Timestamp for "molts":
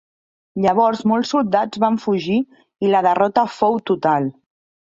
1.11-1.33